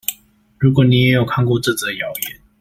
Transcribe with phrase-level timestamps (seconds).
[0.57, 1.91] 如果你也有看過這則謠
[2.31, 2.41] 言